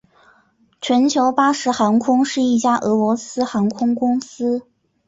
[0.81, 4.63] 全球巴士航空是一家俄罗斯航空公司。